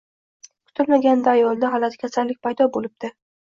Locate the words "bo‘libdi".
2.77-3.17